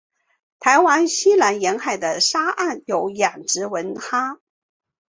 [0.59, 4.39] 台湾西南沿海的沙岸有养殖文蛤。